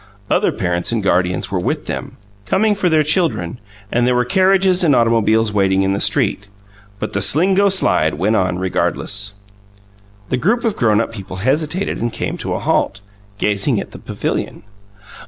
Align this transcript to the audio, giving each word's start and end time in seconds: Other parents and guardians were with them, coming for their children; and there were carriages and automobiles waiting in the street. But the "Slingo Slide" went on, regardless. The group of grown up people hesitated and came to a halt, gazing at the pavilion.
Other 0.31 0.51
parents 0.51 0.91
and 0.91 1.03
guardians 1.03 1.51
were 1.51 1.59
with 1.59 1.85
them, 1.85 2.17
coming 2.47 2.73
for 2.73 2.89
their 2.89 3.03
children; 3.03 3.59
and 3.91 4.07
there 4.07 4.15
were 4.15 4.25
carriages 4.25 4.83
and 4.83 4.95
automobiles 4.95 5.51
waiting 5.53 5.83
in 5.83 5.93
the 5.93 6.01
street. 6.01 6.47
But 6.97 7.13
the 7.13 7.19
"Slingo 7.21 7.69
Slide" 7.71 8.15
went 8.15 8.35
on, 8.35 8.57
regardless. 8.57 9.35
The 10.29 10.37
group 10.37 10.65
of 10.65 10.75
grown 10.75 10.99
up 10.99 11.11
people 11.11 11.35
hesitated 11.35 11.99
and 12.01 12.11
came 12.11 12.35
to 12.39 12.55
a 12.55 12.59
halt, 12.59 13.01
gazing 13.37 13.79
at 13.79 13.91
the 13.91 13.99
pavilion. 13.99 14.63